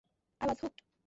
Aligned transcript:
I 0.39 0.47
was 0.47 0.59
hooked. 0.61 0.81